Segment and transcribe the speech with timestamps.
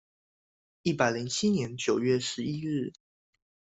[0.81, 2.91] 一百零七年九月十一日